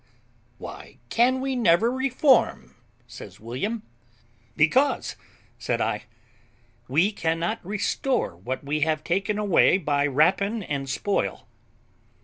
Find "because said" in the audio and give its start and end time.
4.55-5.79